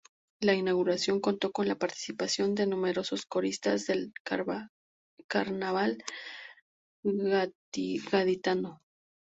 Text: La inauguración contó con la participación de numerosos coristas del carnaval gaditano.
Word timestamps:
La 0.39 0.55
inauguración 0.55 1.19
contó 1.21 1.51
con 1.51 1.67
la 1.67 1.77
participación 1.77 2.55
de 2.55 2.65
numerosos 2.65 3.27
coristas 3.27 3.85
del 3.85 4.11
carnaval 5.27 6.03
gaditano. 8.11 8.81